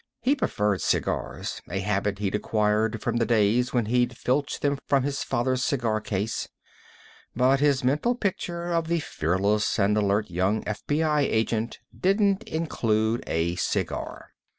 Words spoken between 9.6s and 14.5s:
and alert young FBI agent didn't include a cigar.